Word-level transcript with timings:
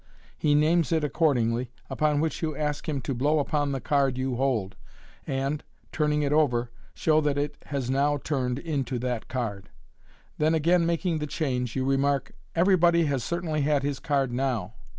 He 0.35 0.55
names 0.55 0.91
it 0.91 1.03
accordingly, 1.03 1.69
upon 1.87 2.19
which 2.21 2.41
you 2.41 2.55
ask 2.57 2.89
him 2.89 3.01
to 3.01 3.13
blow 3.13 3.37
upon 3.37 3.71
the 3.71 3.79
card 3.79 4.17
you 4.17 4.35
hold, 4.35 4.75
and, 5.27 5.63
turning 5.91 6.23
it 6.23 6.33
over, 6.33 6.71
show 6.95 7.21
that 7.21 7.37
it 7.37 7.55
has 7.67 7.87
now 7.87 8.17
turned 8.17 8.57
into 8.57 8.97
that 8.97 9.27
card. 9.27 9.69
Then 10.39 10.55
again 10.55 10.87
making 10.87 11.19
the 11.19 11.27
change, 11.27 11.75
you 11.75 11.85
remark, 11.85 12.31
"Everybody 12.55 13.03
has 13.05 13.23
certainly 13.23 13.61
had 13.61 13.83
his 13.83 13.99
card 13.99 14.31
now." 14.33 14.73